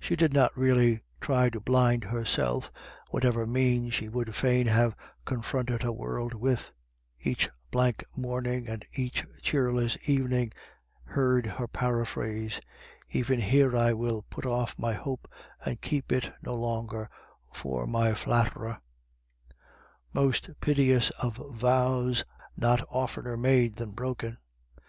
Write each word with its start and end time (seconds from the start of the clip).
She 0.00 0.16
did 0.16 0.32
not 0.32 0.56
really 0.58 1.02
try 1.20 1.48
to 1.50 1.60
blind 1.60 2.02
herself, 2.02 2.72
whatever 3.10 3.46
mien 3.46 3.90
she 3.90 4.08
would 4.08 4.34
fain 4.34 4.66
have 4.66 4.96
confronted 5.24 5.84
her 5.84 5.92
world 5.92 6.34
with 6.34 6.72
Each 7.20 7.48
blank 7.70 8.04
morning, 8.16 8.66
and 8.68 8.84
each 8.92 9.24
cheerless 9.40 9.96
evening, 10.08 10.50
heard 11.04 11.46
her 11.46 11.68
paraphrase:" 11.68 12.60
Even 13.10 13.38
here 13.38 13.76
I 13.76 13.92
will 13.92 14.22
put 14.30 14.44
off 14.46 14.74
my 14.76 14.94
hope 14.94 15.30
and 15.64 15.80
keep 15.80 16.10
it 16.10 16.32
no 16.42 16.56
longer 16.56 17.08
for 17.52 17.86
my 17.86 18.14
flatterer;" 18.14 18.80
most 20.12 20.50
piteous 20.60 21.10
of 21.22 21.36
vows, 21.36 22.24
not 22.56 22.84
oftener 22.90 23.36
made 23.36 23.76
than 23.76 23.92
broken. 23.92 24.38